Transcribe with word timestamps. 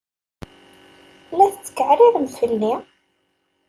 La 1.37 1.45
tetkeɛrirem 1.53 2.27
fell-i? 2.37 2.73